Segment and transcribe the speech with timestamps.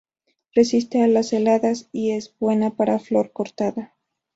[0.55, 3.93] Resiste a las heladas y es buena para flor cortada.